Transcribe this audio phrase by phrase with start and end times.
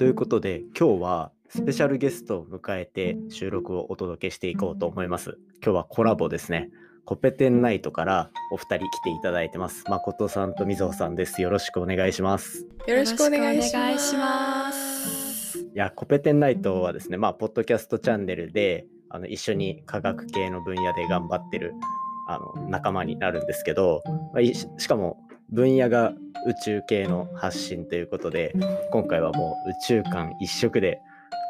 [0.00, 5.36] ということで今日はスペシャルゲストを迎えて収録をお届けしていこうと思います。
[5.62, 6.70] 今日はコラボですね。
[7.04, 9.84] コペテンナイトからお二人来ていただいてます。
[9.90, 11.42] 誠さんとみずほさんです。
[11.42, 12.66] よろしくお願いします。
[12.86, 14.06] よろしくお願いします。
[14.06, 21.74] いしますいや、コペテンナイトはですね、まあ、ポッドキャストチャンネルであの一緒に科学系の分野で頑張ってる
[22.26, 24.00] あの仲間になるんですけど、
[24.32, 25.18] まあいししかも
[25.50, 26.12] 分野が
[26.46, 28.54] 宇宙系の発信ということで、
[28.92, 31.00] 今回はもう宇宙観一色で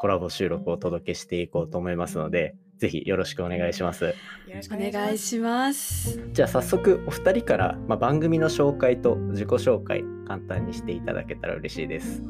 [0.00, 4.04] コラボ収録をお届けしていこうと思いますので、ぜひよろしくお願いします。
[4.04, 4.14] よ
[4.54, 4.98] ろしくおお願いします。
[4.98, 6.30] 願いします。
[6.32, 12.22] じゃあ早速お二人から、まあ、番組の紹介と自己紹介簡単にしていただけたら嬉しいです。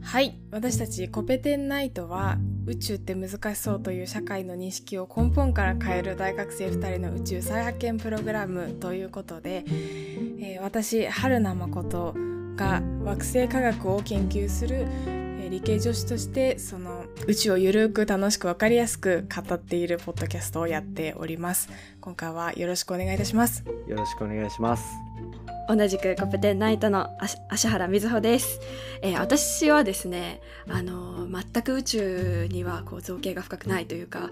[0.00, 12.14] はい、私たちコペテンナイトは宇宙って難しそうという社会の認識を根本から変える大学生2人の宇宙再発見プログラムということで、えー私春名誠
[12.56, 14.86] が惑星科学を研究する、
[15.40, 21.68] え理系女子としてその宇宙をゆるく楽しく分かりやすく語っているポッドキャストをやっております。
[22.00, 23.64] 今回はよろしくお願いいたします。
[23.88, 24.84] よろしくお願いします。
[25.68, 28.60] 同じくコペテンナイトのあし芦原瑞穂です、
[29.02, 34.30] えー私はですねあのー全く宇宙にはこう造形が深くないというか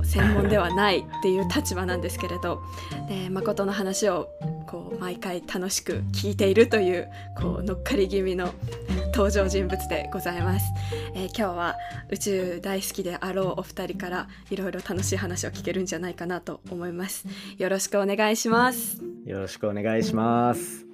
[0.00, 2.60] お専門ではないっていう立場なんですけれど
[3.08, 4.28] で誠の話を
[4.66, 7.08] こう毎回楽しく聴いているという
[7.40, 8.52] こう乗っかり気味の
[9.14, 10.66] 登場人物でございます、
[11.14, 11.76] えー今日は
[12.10, 17.26] 宇宙大好きであろうお二人からいろいろ楽しい話を聞けるんじゃないかなと思います。
[17.58, 19.02] よろしくお願いします。
[19.26, 20.85] よろしくお願いします。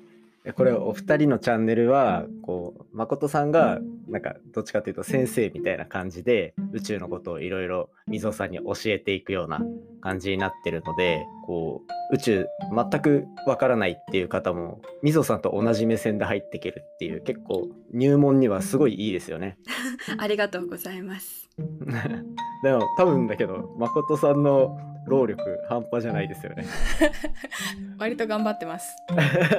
[0.45, 9.61] えこれお二人のチャンネルはこう誠さんがなんかどっちかというと先生みたいな感じで宇宙のことをいろいろ溝さんに教えていくような
[10.01, 19.59] 感じになってるのでこう宇宙全くわからないっていう方も溝さんと同じ目線で入っていけるっていう結構入門にはすごいいいですよね。
[20.19, 21.49] ありがとうございます。
[22.65, 24.77] でも多分だけど誠さんの
[25.07, 26.65] 労力半端じゃないですよね。
[27.99, 28.97] 割と頑張ってます。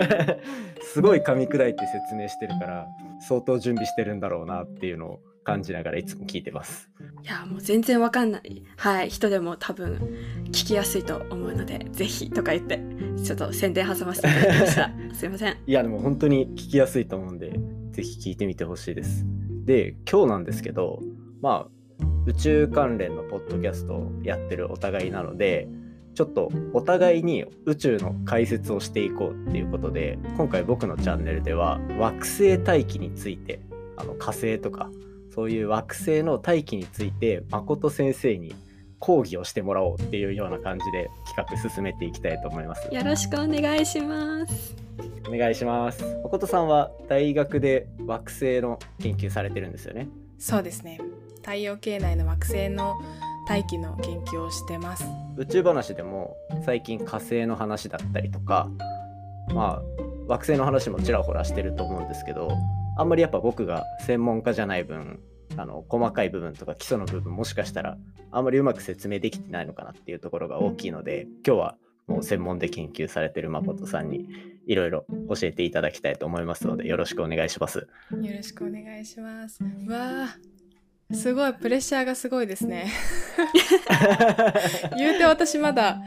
[0.94, 2.88] すごい噛み砕いて説明してるから
[3.20, 6.90] 相当準備してるんだろうなっていうのを感じながらいつも聞いてます。
[7.24, 9.98] いやもう全然わかんない、はい、人でも多分
[10.48, 12.80] 聞きやすいと思うのでぜひとか言って
[13.24, 17.60] ちょっと宣伝挟ませていただきました すいませんいやでも本当に聞きやすいと思うんで
[17.92, 19.26] ぜひ聞いてみてほしいです。
[19.66, 21.00] で今日なんですけど
[21.42, 21.73] まあ
[22.26, 25.68] 宇宙関連のポッドキャストをやってるお互いなので
[26.16, 33.62] ちょっとお互いに宇宙の解説をしていこうっていうことで今回僕のチャンネルでは惑星大気について
[33.98, 34.90] あの火星とか
[35.34, 38.54] そういう惑星の大気について誠先生に
[39.00, 42.88] 講義をしてもらおうっていうような感じで企画進めていきたいと思います。
[42.94, 44.76] よろしくお願いします
[45.28, 46.04] お願いします。
[46.24, 50.08] 誠さんは大学で惑星の研究されてるんですよね？
[50.38, 51.00] そうですね。
[51.44, 52.96] 太陽系内の惑星の
[53.48, 55.04] 大気の研究をしてます。
[55.36, 58.70] 宇宙話でも最近火星の話だったりとか、
[59.54, 59.82] まあ
[60.28, 62.50] 惑星の話もちらほらしてると思うんですけど、
[62.98, 65.20] あんまりやっぱ僕が専門家じゃない分、
[65.58, 67.98] あの細かい部分とか基礎の部分もしかしたら
[68.32, 71.76] あんまりうまく説明できてないのかなっていうところが大きいので、今日は
[72.08, 74.28] もう専門で研究されてる誠さんに
[74.66, 77.80] いろいろ教えていただきたいと思いますので、よろしくお願いします。
[77.80, 79.62] よろしくお願いします。
[79.64, 79.70] わ
[80.26, 80.38] あ、
[81.12, 82.92] すごいプレッシャーがすごいですね。
[84.98, 86.00] 言うて私まだ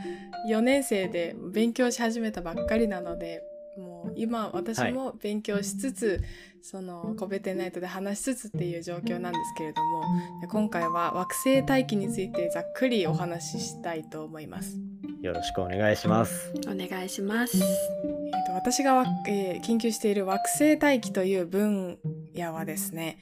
[0.49, 3.43] 4年生で勉強し始めたばっかりなので、
[3.79, 6.23] もう今私も勉強しつつ、
[6.63, 10.05] そのコベテンナイトで話しつつっていう状況なんですけれども、
[10.41, 14.79] で今回は惑星大気についてざっくりお話ししたいと思います。
[15.23, 16.53] よろしくお願いします。
[16.67, 21.99] お願いしますえーと私がわ、えー研究している惑星大気という分
[22.35, 23.19] 野はですね、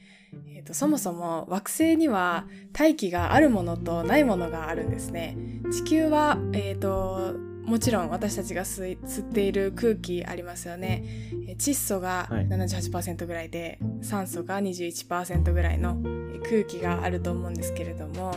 [0.49, 5.37] えーとそもそも惑星には大気があるものとないものがあるんですね。
[5.73, 7.35] 地球は、えーと
[7.65, 11.03] もちろん私たちが吸っている空気ありますよね。
[11.49, 18.35] えー窒素がはい78%ぐらいで、酸素が21%ぐらいのえー空気があると思うんですけれども、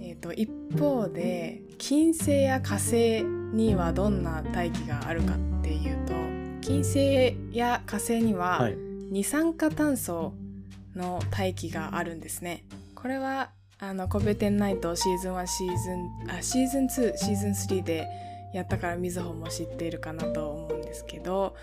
[0.00, 6.12] えーと一方で金星や火星にはどんな大気があるかっていうと
[6.60, 8.76] 金星や火星にははい。
[9.10, 10.32] 二酸化炭素
[10.96, 12.64] の大気があるんですね。
[12.94, 18.08] これはあのコベテンナイトシーズン1シーズンあシーズン2シーズン3で
[18.54, 21.56] やったからみずほも知っているかなと思うんですけど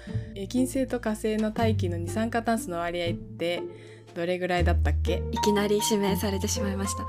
[0.50, 3.62] 金星と火星の大気の二酸化炭素の割合って
[4.16, 5.22] どれぐらいだったっけ？
[5.32, 7.06] いきなり指名されてしまいました。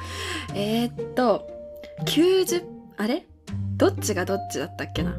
[0.55, 1.49] えー、っと
[2.05, 2.63] 90
[2.99, 3.27] あれ？
[3.77, 5.19] どっちがどっちだったっけな？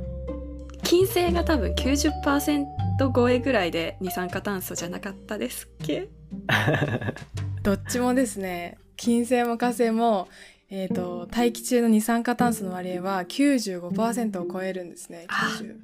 [0.83, 2.65] 金星が多分90%
[3.13, 6.07] 超えぐらいで二酸化炭素じゃなかったですっけ？
[7.63, 8.77] どっちもですね。
[8.97, 10.27] 金星も火星も、
[10.69, 15.25] えーと、大気中の二酸化炭素の割合は95%を超えるんですね。
[15.29, 15.75] 90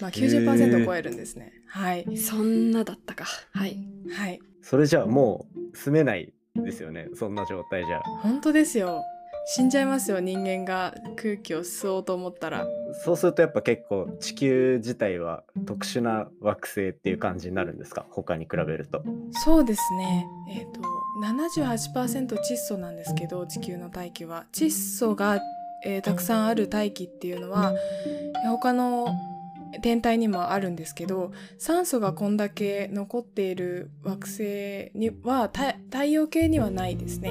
[0.00, 1.52] まあ90%を超えるんですね。
[1.68, 2.16] はい。
[2.16, 3.24] そんなだったか。
[3.52, 3.78] はい。
[4.10, 4.40] はい。
[4.62, 7.08] それじゃあもう住めないですよね。
[7.14, 8.00] そんな状態じゃ。
[8.22, 9.02] 本当ですよ
[9.48, 12.66] 死んじゃいますよ人間が空気を吸おうと思ったら。
[13.04, 18.06] そうするとやっぱ結構地球自体は特殊な惑星っていう感じになるんですか？
[18.10, 19.02] 他に比べると。
[19.30, 20.26] そうですね。
[20.50, 20.80] えっ、ー、と
[21.22, 24.46] 78%窒素なんですけど地球の大気は。
[24.52, 25.40] 窒素が、
[25.84, 27.72] えー、たくさんある大気っていうのは
[28.50, 29.14] 他の
[29.80, 35.50] 天体にもあるんですけど酸素がこんだけ残っている惑星には
[35.90, 37.30] 太陽系にはないですね。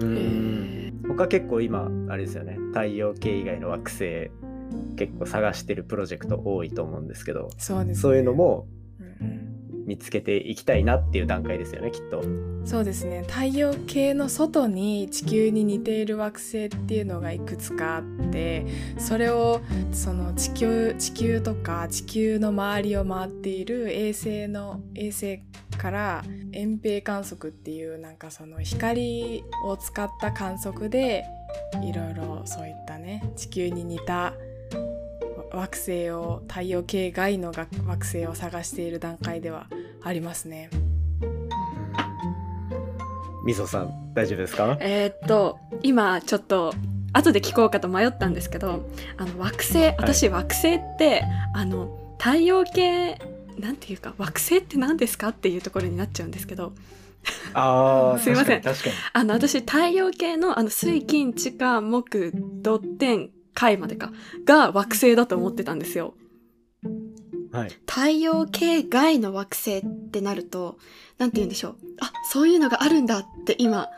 [0.00, 0.41] うん
[1.14, 2.58] 他結構今あれですよね。
[2.72, 4.30] 太陽系以外の惑星
[4.96, 8.66] 結構探してるプロジェクト多いと思うんですけどそうです、ね、そういうのも
[9.86, 12.22] 見つけていきたいなっていう段階ですよねきっと。
[12.64, 13.24] そうですね。
[13.28, 18.64] 太陽系の外に地球に似ている惑星っていうのがいくつかあって
[18.98, 19.60] それを
[19.92, 25.42] その地球地球とか地球の周りを回っている衛星の衛星
[25.82, 31.24] から遠平観測っていうなんかその光を使った観測で
[31.82, 34.32] いろいろそういったね地球に似た
[35.52, 39.66] 惑星を太陽系外の惑星を探している段階では
[40.04, 40.70] ありますね。
[43.44, 44.78] みそさん大丈夫ですか？
[44.80, 46.72] えー、っと今ちょっと
[47.12, 51.24] 後で聞こうかと迷ったんですけどあの惑星私、惑星って
[51.54, 53.18] あの太陽系
[53.58, 56.72] なんていうか惑星って何ですかっていうところになっちゃうんですけど。
[57.54, 58.62] あすいません。
[58.62, 62.32] 確かにあの私太陽系のあの水金地下木
[62.62, 64.12] 土天海までか
[64.44, 66.14] が惑星だと思ってたんですよ。
[67.52, 70.78] はい、太陽系外の惑星ってなると
[71.18, 71.76] 何て言うんでしょう。
[72.00, 73.88] あそういうのがあるんだって今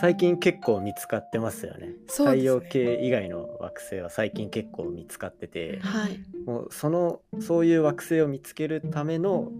[0.00, 9.50] 最近結構見つかってますよね、ね、太陽系以外の惑星は最近結構見つかってて、はい、もうそのそういう惑星を見つけるための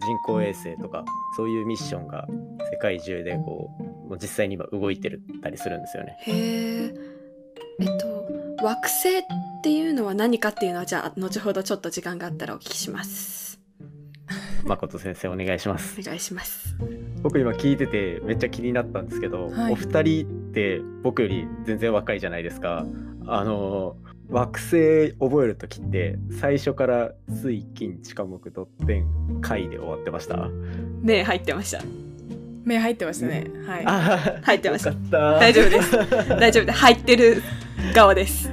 [0.00, 1.04] 人工衛星とか
[1.36, 2.26] そういうミッションが
[2.70, 6.16] 世界中でこうもう実際に今動いてるたりするんですよね。
[6.22, 6.32] へ
[6.86, 6.94] え
[7.80, 9.22] えっと惑星っ
[9.62, 13.47] ていうのは何かっていうのはじゃあ後ほどちょっと時間があったらお聞きします。
[14.64, 16.00] 誠先生お願いします。
[16.00, 16.76] お願いします。
[17.22, 22.86] 僕今聞いててめっちゃ気になったんですけど、はい、お二人って僕より全然若いじゃないですか。
[23.26, 23.96] あの
[24.28, 30.48] 惑星覚える時って最初から水金地下木ドッテン回で終わってました？
[31.02, 31.82] ね入ってました
[32.64, 33.46] 目入ってましたね。
[33.66, 33.84] はい。
[34.42, 34.92] 入ってました。
[35.10, 35.92] 大丈夫です。
[36.28, 36.78] 大丈夫です。
[36.78, 37.42] 入ってる
[37.94, 38.50] 側です。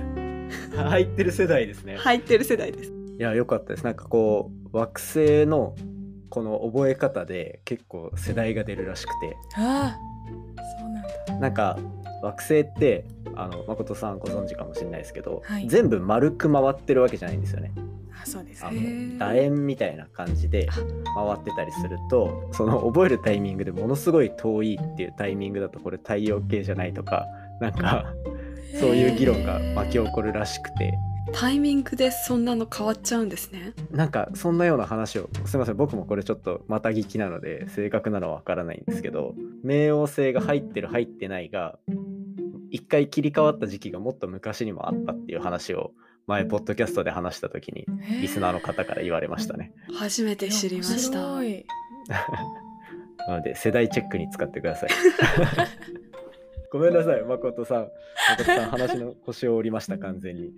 [0.74, 1.98] 入ってる世代ですね。
[1.98, 2.94] 入ってる世代です。
[3.18, 3.84] いや、よかったです。
[3.84, 5.76] なんかこう、惑星の
[6.30, 9.38] この覚え方で結構世代が出るらしくて。
[9.56, 10.00] ああ、
[10.80, 11.40] そうなんだ。
[11.40, 11.78] なんか
[12.22, 13.06] 惑星って
[13.36, 17.72] あの誠さんご存知かもしれないですけど、はい、全部丸く回ってるわけじゃないんですよね。
[18.26, 18.80] そうですあの
[19.20, 20.84] 楕円みたいな感じで回
[21.36, 27.28] ってたりするとその覚えるタイミングでものすごい遠いっていうタイミングだとこれ太陽系じゃないとか
[27.62, 28.06] なんか
[28.80, 30.98] そういう議論が巻き起こるらしくて。
[31.38, 41.78] タイミングでそんなの変わっちゃうんですねなんかそんなような話をすいません僕もこれちょっとまた聞きなので正確なのはわからないんですけど冥王星が入ってる入ってないが
[42.72, 45.92] 一回切り替わった時期がもっと昔にもあったっていう話を
[46.26, 47.86] 前ポッドキャストで話した時に
[48.22, 49.74] リスナーの方から言われましたね。
[49.94, 51.20] 初めて知りました。
[53.28, 54.90] なので世代チェックに使ってください。
[56.72, 57.88] ごめんなさい、誠さん。
[58.32, 60.52] 誠さん、話の腰を折りました、完全に。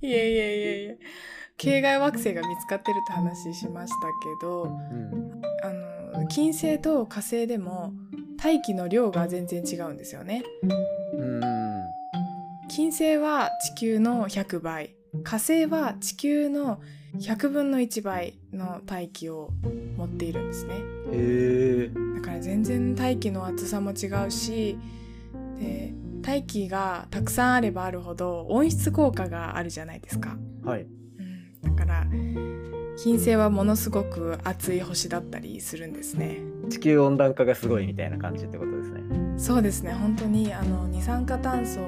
[0.06, 0.94] いやいやいやいや。
[1.56, 4.06] 系外惑星が見つかってるって話しました
[4.40, 7.92] けど、うん、あの金星と火星でも
[8.38, 10.42] 大気の量が全然違うんですよね。
[10.62, 11.40] うん
[12.70, 16.80] 金星は地球の100倍火星は地球の
[17.18, 19.50] 100分の1倍の大気を
[19.96, 20.76] 持っているんですね
[21.12, 24.78] へだから全然大気の厚さも違うし
[25.58, 25.92] で
[26.22, 30.36] 大気がたくさんあればあるほど温室効果があるじゃないですか。
[30.64, 30.86] はい、う
[31.22, 32.06] ん、だから
[33.02, 36.40] 金星はものすごく熱い星だったりするんですね。
[36.68, 39.00] 地球温暖化がすごいみたいな感じってことですね。
[39.38, 39.92] そうですね。
[39.92, 41.80] 本当にあの二酸化炭素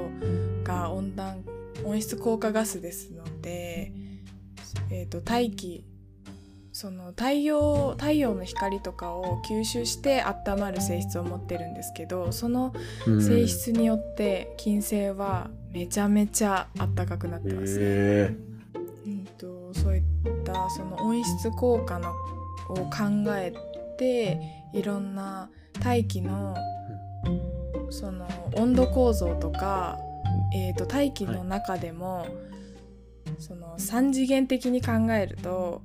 [0.64, 1.44] が温暖
[1.84, 3.92] 温室効果ガスですので、
[4.90, 5.84] えーと、大気
[6.82, 12.74] その太陽太陽の光とかを吸収して温まる性質を持ってるんですけどその
[13.20, 17.84] 性質によって金星はめちゃめちゃ暖かくなってますね。
[17.84, 20.02] えー、うんとそういっ
[20.42, 22.10] たその温室効果の
[22.70, 24.40] を考えって
[24.74, 26.56] いろんな大気の
[27.90, 30.00] その温度構造とか、
[30.52, 32.26] えー、と大気の中でも、
[33.38, 35.82] その3次元的に考えると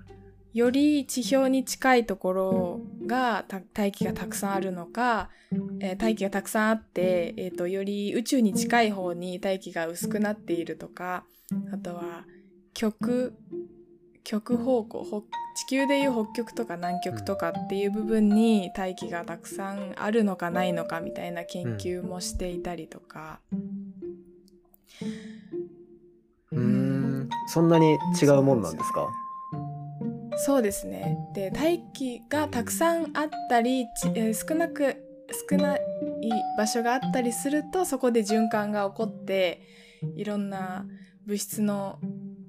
[0.58, 5.30] より地表に近いところが大気がたくさんあるのか、
[5.80, 11.26] えー、大気がたくさんあって、えーと、より宇宙に近い方に大気が薄くなっているとか
[11.72, 12.26] あとは
[12.74, 13.36] 極
[14.24, 15.24] 極方向
[15.56, 23.40] 地球でいう北極とか南極とかっていう部分に大気がたくさんあるのかないのかみたいな研究もしていたりとか。
[26.52, 27.30] うん。
[27.48, 29.08] そんなに違うもんなんですか？
[30.38, 31.18] そうですね。
[31.34, 35.04] で大気がたくさんあったり、えー、少なく
[35.50, 35.82] 少ない
[36.58, 39.62] 場所があったりするとそこで循環が起こって
[40.16, 40.86] いろんな
[41.26, 42.00] 物質の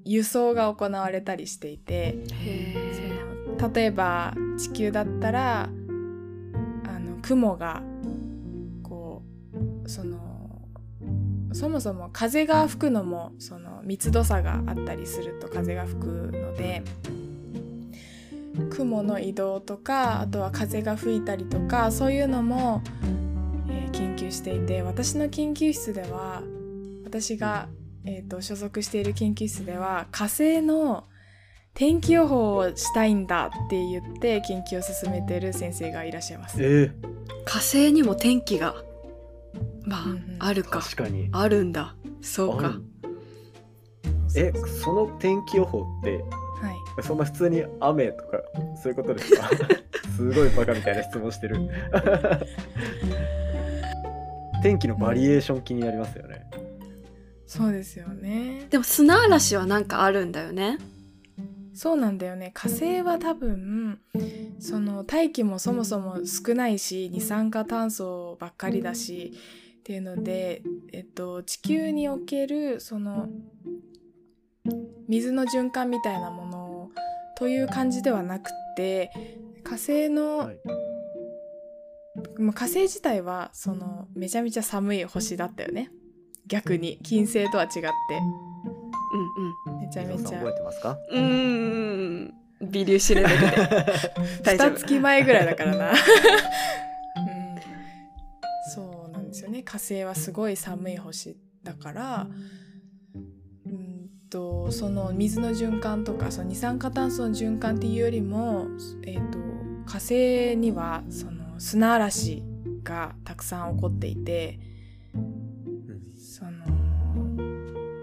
[0.05, 2.15] 輸送が行われたりしていて
[3.73, 5.67] 例えば地球だったらあ
[6.99, 7.83] の雲が
[8.81, 9.23] こ
[9.85, 10.29] うその
[11.51, 16.83] そもそも風が吹くのもその密度差があったりすると風が吹くので
[18.69, 22.81] 雲の移動とかあとは風が吹いたりとかそういうのも、
[23.69, 26.43] えー、研究していて私の研究室では
[27.05, 27.67] 私が、
[28.05, 31.05] えーと、所属している研究室では火星の
[31.73, 36.61] 天気予報をしたいんだって言って研究を進めてる先生がいらっしゃいます。
[36.61, 36.93] えー、
[37.45, 38.75] 火星にも天気が
[39.85, 40.81] まあ、うんうん、あるか。
[40.81, 41.29] 確かに。
[41.31, 41.95] あるんだ。
[42.21, 42.79] そうか。
[44.35, 46.23] えその天気予報ってはい、
[47.07, 48.41] そんな普通に雨とか
[48.81, 49.49] そういうことですか？
[50.15, 51.57] すごいバカみたいな質問してる。
[54.61, 56.45] 天気のバリエーション気になりますよね、
[57.45, 58.67] そうですよね。
[58.69, 60.77] でも砂嵐はなんかあるんだよね。
[61.73, 62.51] そうなんだよね。
[62.53, 63.99] 火星は多分
[64.59, 69.31] その大気もそもそも少ないし二酸化炭素ばっかりだし
[69.79, 73.29] っていうので、えっと、地球におけるその
[75.07, 76.68] 水の循環みたいなもの
[77.39, 79.09] という感じではなくて
[79.63, 80.59] 火星の、はい、
[82.37, 85.89] まあ、火星自体はそのめちゃめちゃ寒い星だったよね。
[86.47, 87.79] 逆に金星とは違って。
[87.79, 87.81] う
[89.71, 89.79] んうん。
[89.81, 90.37] めちゃめちゃ。
[90.37, 90.97] 覚えてますか？
[91.11, 92.33] うん。
[92.61, 93.47] 微粒子レベルで。
[94.43, 95.95] 二月前ぐらいだからな、 うん、
[98.73, 99.63] そうなんですよね。
[99.63, 102.27] 火星はすごい寒い星だから
[104.29, 108.67] とその水の循環とかその二酸化炭素の循環っていうよりも、
[109.03, 109.39] えーと、
[109.85, 112.43] 火星にはその砂嵐
[112.83, 114.59] がたくさん起こっていて、
[116.17, 116.51] その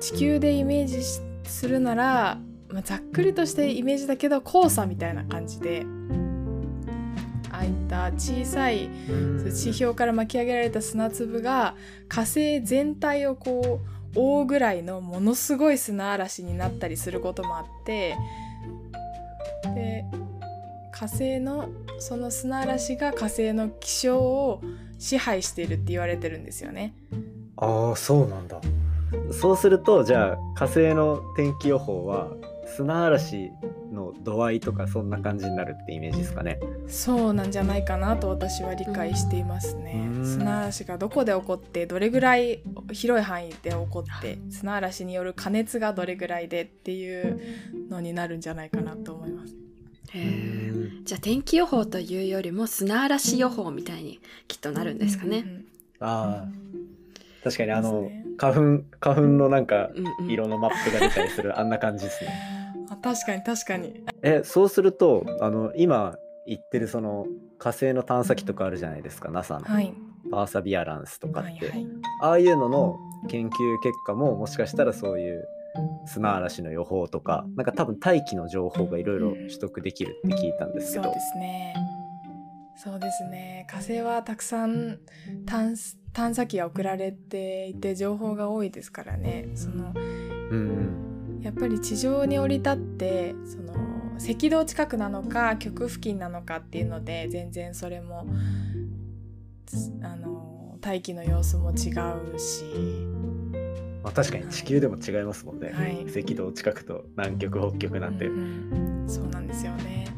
[0.00, 0.99] 地球でイメージ
[1.49, 5.87] するなら、まあ、ざっくりとしたイメージだけど黄砂みたいな感じで。
[7.50, 8.90] ああいった小さい
[9.50, 11.75] 地表から巻き上げられた砂粒が
[12.06, 18.16] 火星全体をこう覆うぐらいのものすごい砂嵐になったりすることもあって
[19.75, 20.04] で
[20.92, 21.68] 火星の
[21.99, 24.62] その砂嵐が火星の気象を
[24.99, 26.94] 支配しているって言われてるんですよね。
[27.58, 28.61] ああそうなんだ。
[29.30, 32.30] そうするとじゃあ火星の天気予報は
[32.66, 33.52] 砂嵐
[33.92, 36.58] の度合いとかそんな感じになるってイメージですかね。
[36.88, 40.08] そうなんじゃないかなと私は理解していますね。
[40.25, 42.61] 砂嵐がどこで起こってどれぐらい
[42.92, 47.40] 広い範囲で起こって砂嵐による加熱がどれぐらいでっていう
[47.88, 49.54] のになるんじゃないかなと思います。
[50.12, 50.20] へ
[51.04, 55.64] じゃあ天気予報というよりも砂嵐予報みたいにきっとなるんですかね、うんうん、
[56.00, 56.49] ああ。
[57.44, 59.90] 確かにあの、ね、花粉花粉のなんか
[60.28, 62.30] 色のマップが出たりする、うんうん、あんな感じですね。
[62.52, 62.55] あ
[63.14, 64.04] 確かに確かに。
[64.22, 67.26] えそうするとあの今言ってるその
[67.58, 69.94] 火星の探査機とかあるじゃないですか NASA の、はい、
[70.30, 71.86] パーサビアランスとかって、はいはい、
[72.22, 72.96] ああいうのの
[73.28, 73.50] 研究
[73.82, 75.44] 結果ももしかしたらそういう
[76.06, 81.75] 砂嵐の予報とかなんか多分大気の情報がいろいろ取得できるって聞いたんですけど、そうですね。
[82.76, 83.66] そうですね。
[83.70, 84.98] 火星はたくさん
[85.46, 85.76] 探
[86.12, 89.48] 探査機が送られていて情報が多いですからね。
[89.54, 91.05] その、うん、うん
[91.47, 93.73] やっぱり地上に降り立ってその
[94.17, 98.26] 赤道近くなのか極付近なのかっていうので全然それも
[100.03, 102.65] あの大気の様子も違うし、
[104.03, 110.09] まあ、確かに地球でも違いますもんね、はい、赤道近くと南極北極なんて、うんうん、そうなんですよね。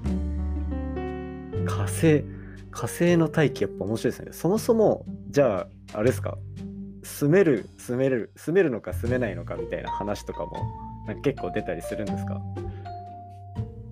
[1.66, 2.24] 火星
[2.70, 4.32] 火星の大気やっぱ面白いですね。
[4.32, 6.38] そもそもじゃああれですか？
[7.02, 10.52] 住める住める住めるのか住めないのかみたいな話とかも
[11.08, 12.40] なんか結構出たりするんですか？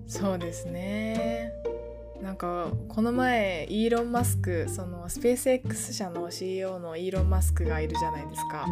[0.07, 1.51] そうですね。
[2.21, 8.65] なんかこの前イーロン・マスクそのスペース X 社の CEO のイーロン・マスクがいるじゃないですか。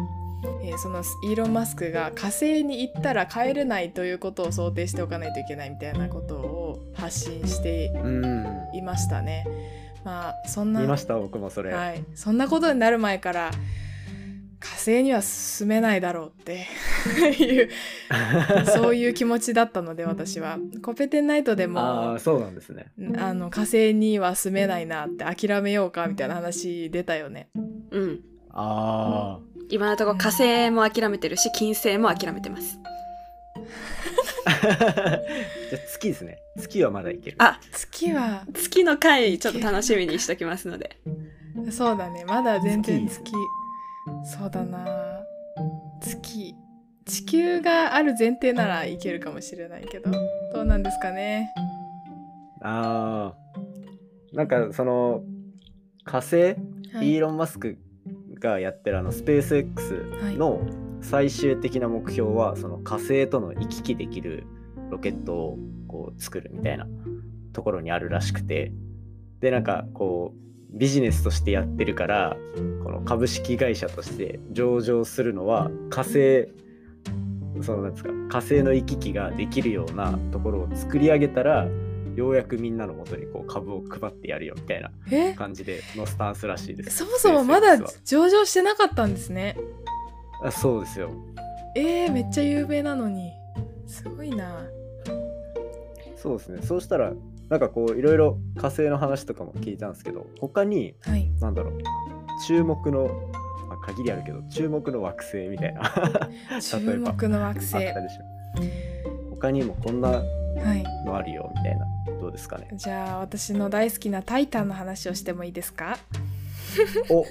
[0.62, 8.46] えーそのイーロン・マスクが火星に行ったら帰れないということを想定しておかないといけないみたいなことを発信してうん。
[8.74, 9.46] いましたね。
[10.04, 11.16] まあそんな見ました？
[11.18, 13.50] 僕もそれ、はい、そんなことになる前から
[14.66, 16.66] 火星には進めないだろうって
[17.40, 17.68] いう
[18.66, 20.58] そういう気持ちだったので私は。
[20.82, 22.86] コペテンナイトであもあそうなんですね。
[23.16, 27.48] あの火星には住めないなって諦めようかみたいな話出たよね。
[27.90, 28.20] うん。
[28.50, 32.78] あ今のところ火星も諦めてるし金星も諦めてます。
[34.46, 34.50] あ
[35.70, 36.38] じゃあ月ですね。
[36.58, 37.36] 月はまだいける。
[37.38, 40.98] あ月は月の回ちょっと楽しみにしときますので。
[41.70, 42.24] そうだね。
[42.24, 43.22] まだ全然月。
[43.22, 43.32] 月
[44.24, 44.84] そうだな。
[46.00, 46.54] 月。
[47.04, 48.98] 地球がある前提ならい。
[48.98, 50.10] けるかもしれないけど。
[50.52, 51.52] どうなんですかね？
[52.62, 53.56] ああ
[54.32, 55.22] なんかその
[56.04, 56.54] 火星、はい。
[57.12, 57.78] イーロン・マスク
[58.40, 60.04] がやってるあのスペース X
[60.36, 60.60] の
[61.00, 64.46] 最終的な目標はその火星との行き来できる
[64.90, 66.86] ロケットをこう作るみたいな
[67.52, 68.72] ところにあるらしくて。
[69.38, 72.36] でなんかこうビジネスとしてやってるから
[72.82, 76.48] この株式会社として上場するのは火星
[77.62, 81.66] そのなんですか火星の行き来ができるようなところを作り上げたら
[82.14, 85.34] ようやくみんなのもとにこう株を配ってやるよみたいなえ？
[85.34, 86.98] 感じでのスタンスらしいです。
[86.98, 89.56] そもそもまだ上場してなかったんですね。
[90.42, 91.10] あそうですよ。
[91.74, 93.32] えー、めっちゃ有名なのに
[93.86, 94.64] すごいな
[96.16, 96.62] そうですね。
[96.62, 97.12] そうしたら
[97.48, 101.30] なんかこういろいろ火星の話とかも聞いたんですけど他にはい。
[101.40, 101.78] なんだろう
[102.46, 103.30] 注目の、
[103.68, 107.92] まあ、限りあるけど注目の惑星みたいなあった注目の惑でし星ょ
[109.30, 110.22] 他にもこんなは
[110.74, 110.82] い。
[111.04, 111.86] のあるよみたいな
[112.20, 112.68] どうですかね？
[112.72, 115.98] じゃあ私の大好きなタイタンの話をしてもいいですか、
[117.10, 117.24] お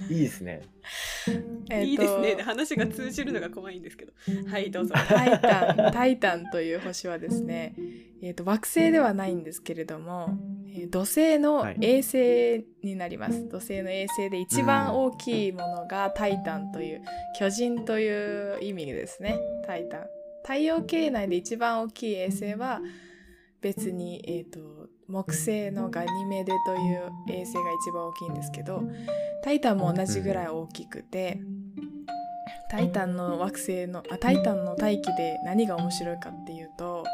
[0.10, 0.62] いいですね。
[1.70, 2.42] えーといいですね。
[2.42, 4.12] 話が通じるのが怖いんですけど。
[4.48, 4.94] はいどうぞ。
[4.94, 7.74] タイタンタイタンという星はですね、
[8.22, 11.76] えー、と惑星ではないんですけれども、えー土星のはい。
[11.80, 17.02] 衛星になります、土星の衛星で一番大きいものがタイタンという
[17.38, 19.38] 巨人という意味ですね。
[19.66, 20.06] タイタン。
[20.42, 22.80] 太陽系内で一番大きい衛星は
[23.60, 28.82] 別に、えー、と木星のガニメデという衛星が一番大きいんですけど
[29.44, 31.40] タイタンも同じぐらい大きくて、
[32.68, 37.04] タイタンの惑星のあタイタンの大気で何が面白いかっていうと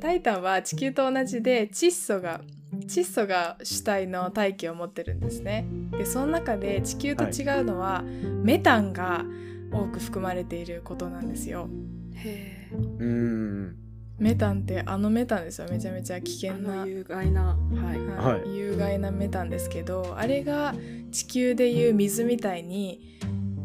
[0.00, 2.42] タイタンは地球と同じで窒素が
[2.86, 5.66] 窒素が主体の大気を持ってるんですね。
[5.92, 9.24] でその中で地球と違うのは、メタンが
[9.72, 11.68] 多く含まれていることなんですよ。
[12.14, 13.76] へえうーん
[14.20, 15.68] メタンってあのメタンですよ。
[15.70, 16.76] めちゃめちゃ危あ険な。
[16.76, 17.56] の有害な。
[17.74, 17.98] はい。
[18.06, 18.38] はい。
[18.38, 18.54] はい。
[18.56, 20.74] 有害なメタンですけどあれが
[21.10, 23.18] 地球でいう水みたいに、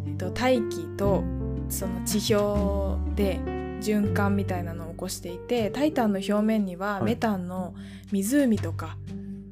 [0.07, 1.23] えっと、大気と
[1.69, 3.39] その地表で
[3.81, 7.03] 循環みたいなのを起こしていてタイタンの表面にははい。
[7.03, 7.75] メタンの
[8.13, 8.97] 湖とか、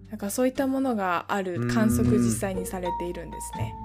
[0.10, 3.76] なんかそういったものがある観測実際にされているんですね。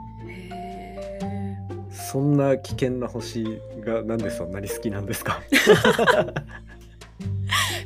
[1.91, 3.45] そんな危険な星
[3.85, 5.41] がなんでそんなに好きなんですか？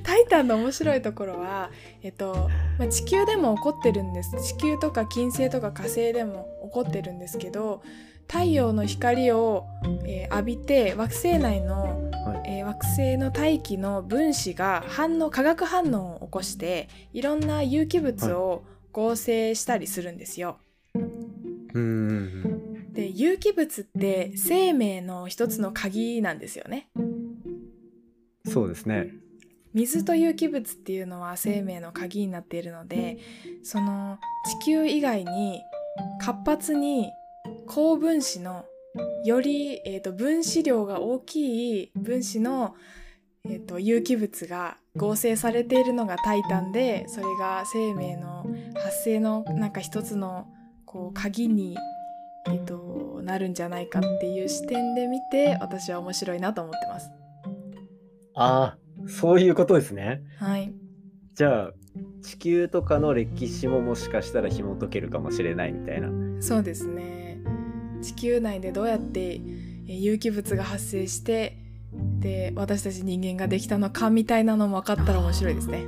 [0.03, 1.71] タイタンの面白いところは、
[2.03, 4.31] えっとまあ、地球でも起こってるんです。
[4.43, 7.83] 地球とか金星とか火星でも起こってるんですけど
[8.29, 9.67] 太陽の光を、
[10.07, 12.59] えー浴びて惑星内の、はい。
[12.59, 20.59] えー惑星の大気の分子が反応化学反応を起こしていろんな有機物を合成したりするんですよ。
[20.95, 22.93] うーん。
[22.93, 26.89] で有機物って生命の一つの鍵なんですよね。
[28.47, 29.13] そうですね
[29.75, 33.19] 水と有機物っていうのは生命の鍵になっているので
[33.63, 34.19] その
[34.61, 35.63] 地球以外に
[36.21, 37.11] 活発に
[37.67, 38.65] 高分子の
[39.25, 42.75] より、えー、と分子量が大きい分子の、
[43.45, 50.49] えー、と有機物が合成されているのがタイタンでそれが生命の発生のなんか一つの
[50.85, 51.79] こう鍵に、
[52.47, 57.11] えー、となるんじゃないかっていう視点で見て私は面白いなと思ってます。
[58.35, 60.23] ああそういうことですね。
[60.39, 60.73] はい。
[61.35, 61.73] じゃあ
[62.23, 66.09] 地球とかの歴史ももしかしたら紐解けるかもしれないみたいな。
[66.41, 67.39] そうですね。
[68.03, 71.59] 地球内でどうやってえー有機物が発生して
[72.21, 75.85] で私たち人間ができたのかみたいなのも分かったら面白いですね。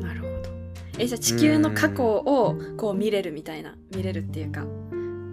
[0.00, 0.50] なるほど。
[0.98, 3.76] えじゃあ地球の過去をこう見れるみたいな。
[3.94, 4.68] 見れるっていうかこ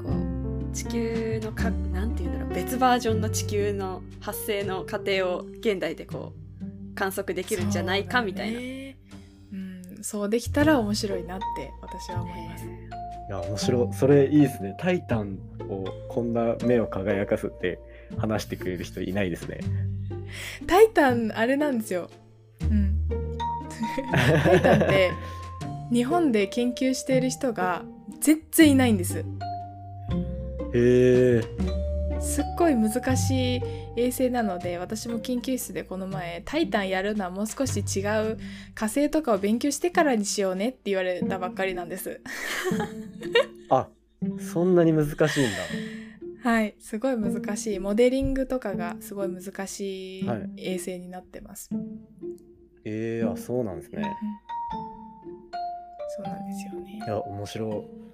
[0.09, 2.53] う地球のかなんていうんだろう。
[2.53, 6.46] 別バージョンの地球の発生の過程を現代でこう
[6.97, 8.97] 観測できるんじゃないかみたいな、そうだね
[9.51, 12.65] うんそうできたら面白いなって私は思います。
[12.65, 12.67] い
[13.29, 15.37] や面白いそれいいですね「タイタン」
[15.69, 17.77] をこんな目を輝かすって
[18.17, 19.59] 話してくれる人いないですね
[20.65, 22.09] タイタンあれなんですよ。
[22.61, 23.07] うん。
[24.43, 25.11] タイタンって
[25.91, 27.83] 日本で研究している人が
[28.21, 29.19] 全然いないんです。
[29.19, 29.23] へ
[30.73, 31.41] え
[32.21, 33.61] すっごい難しい
[33.95, 38.01] 衛星なので私も研究室でこの前「タイタンやるのはもう少し違
[38.31, 38.37] う
[38.73, 42.21] 火星とかを勉強してからにしようね」って言われたばっかりなんです。
[43.69, 43.87] あ
[44.39, 45.51] そんなに難しいん
[46.43, 51.69] だはいすごい難しいモデリングとかがすごい難しいはい衛星になってます。
[52.85, 54.01] えー、あそうなんですね
[56.15, 57.07] そうなんですよねい。
[57.07, 57.69] や面白
[58.03, 58.06] い。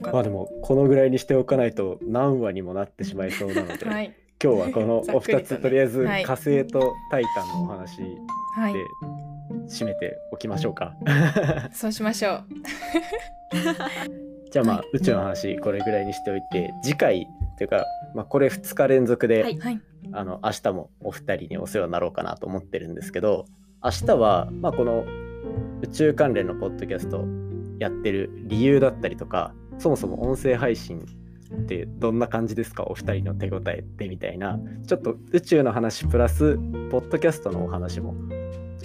[0.00, 4.12] まあでもこのぐらいにしておかないと何話にもなってしまいそうなので、はい。
[4.42, 8.02] 今日はこのお二つ、とりあえずはい火星とタイタンのお話
[8.54, 8.80] はいで
[9.68, 10.94] 締めておきましょうか。
[11.72, 12.44] そうしましょう。
[14.50, 14.86] じゃあまあ、はい。
[14.94, 19.58] 宇宙の話これぐらいにしておいて次回というか、まあ、これ2日連続で、はい。
[19.58, 19.80] はい。
[20.12, 23.46] あの明日もお二人にお世話になろうかなと思ってるんですけど
[23.82, 25.04] 明日は、まあ、この
[25.82, 27.24] 宇宙関連のポッドキャスト
[27.78, 31.06] やってる理由だったりとかそもそも音声配信
[31.54, 32.84] ってどんな感じですか？
[32.84, 36.56] お二人の手応えってみたいなちょっと宇宙の話プラス
[36.90, 38.14] ポッドキャストのお話も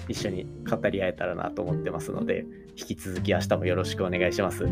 [0.08, 4.64] 一緒に語り合えたらなと思ってますので引き続き明日もよろしくお願いします。
[4.64, 4.70] よ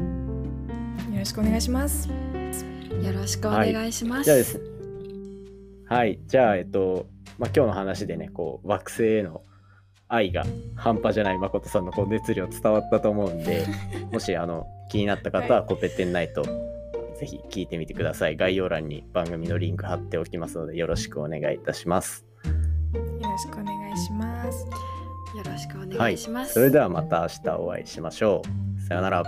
[1.18, 2.10] ろしくお願いします。
[2.10, 4.24] よろしくお願いします。
[4.24, 4.64] じゃあですね。
[5.86, 6.20] はい。
[6.28, 9.44] じゃあ、えっと、まあ、今日の話でね、こう、惑星への
[10.10, 10.44] 愛が
[10.76, 13.66] 半端じゃない誠さんのこう熱量伝わったと思うんで、
[14.12, 18.36] もし、あの、気になった方は、コペテンナイト、ぜひ聞いてみてください。
[18.36, 22.26] 概要欄に番組のリンク貼っておきますので、よろしくお願いいたします。
[22.44, 22.52] よ
[23.30, 24.66] ろしくお願いします。
[25.38, 26.54] よろしくお願いします。
[26.54, 28.42] それではまた明日お会いしましょ
[28.78, 28.82] う。
[28.82, 29.24] さよなら。